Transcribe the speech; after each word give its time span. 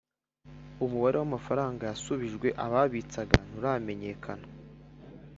Umubare 0.83 1.15
w’amafaranga 1.21 1.81
yasubijwe 1.89 2.47
ababitsaga 2.65 3.37
nturamenyekana 3.47 4.45